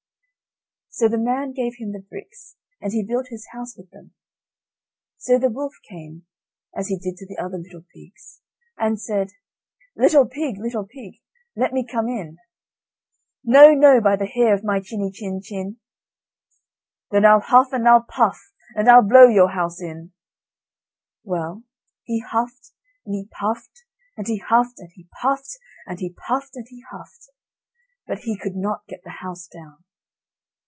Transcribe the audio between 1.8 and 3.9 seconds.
the bricks, and he built his house